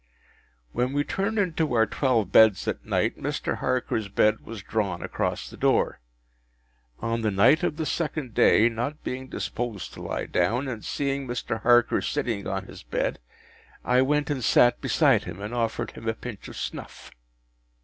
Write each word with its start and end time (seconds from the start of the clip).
When 0.71 0.93
we 0.93 1.03
turned 1.03 1.37
into 1.37 1.73
our 1.73 1.85
twelve 1.85 2.31
beds 2.31 2.67
at 2.67 2.83
night, 2.83 3.19
Mr. 3.19 3.57
Harker’s 3.57 4.07
bed 4.07 4.39
was 4.41 4.63
drawn 4.63 5.03
across 5.03 5.47
the 5.47 5.57
door. 5.57 5.99
On 7.01 7.21
the 7.21 7.29
night 7.29 7.61
of 7.61 7.77
the 7.77 7.85
second 7.85 8.33
day, 8.33 8.67
not 8.67 9.03
being 9.03 9.27
disposed 9.27 9.93
to 9.93 10.01
lie 10.01 10.25
down, 10.25 10.67
and 10.67 10.83
seeing 10.83 11.27
Mr. 11.27 11.61
Harker 11.61 12.01
sitting 12.01 12.47
on 12.47 12.65
his 12.65 12.81
bed, 12.81 13.19
I 13.85 14.01
went 14.01 14.31
and 14.31 14.43
sat 14.43 14.81
beside 14.81 15.25
him, 15.25 15.39
and 15.39 15.53
offered 15.53 15.91
him 15.91 16.07
a 16.09 16.15
pinch 16.15 16.47
of 16.47 16.57
snuff. 16.57 17.11